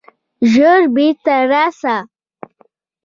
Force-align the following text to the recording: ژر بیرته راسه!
ژر 0.51 0.81
بیرته 0.93 1.35
راسه! 1.51 1.95